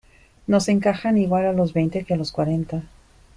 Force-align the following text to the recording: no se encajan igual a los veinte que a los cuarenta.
no 0.47 0.59
se 0.59 0.71
encajan 0.71 1.19
igual 1.19 1.45
a 1.45 1.53
los 1.53 1.73
veinte 1.73 2.03
que 2.05 2.15
a 2.15 2.17
los 2.17 2.31
cuarenta. 2.31 2.81